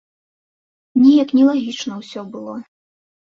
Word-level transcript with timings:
Неяк 1.01 1.29
нелагічна 1.39 1.93
ўсё 1.99 2.21
было. 2.37 2.57